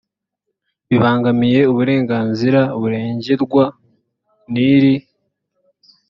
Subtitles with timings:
[0.89, 3.63] bibangamiye uburenganzira burengerwa
[4.51, 4.95] n iri